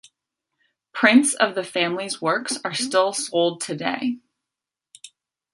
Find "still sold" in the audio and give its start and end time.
2.73-3.61